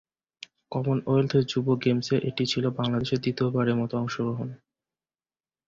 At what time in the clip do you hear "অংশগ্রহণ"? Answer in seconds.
3.97-4.49